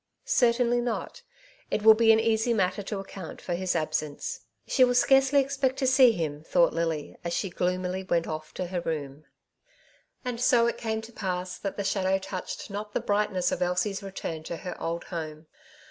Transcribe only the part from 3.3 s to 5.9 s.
for his absence." She will scarcely expect to